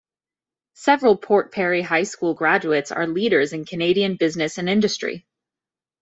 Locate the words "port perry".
1.15-1.83